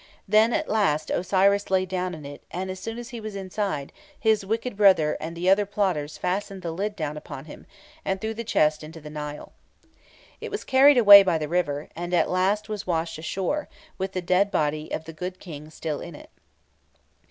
[0.27, 3.93] Then at last Osiris lay down in it, and as soon as he was inside,
[4.19, 7.67] his wicked brother and the other plotters fastened the lid down upon him,
[8.03, 9.51] and threw the chest into the Nile.
[10.39, 13.69] It was carried away by the river, and at last was washed ashore,
[13.99, 16.31] with the dead body of the good King still in it.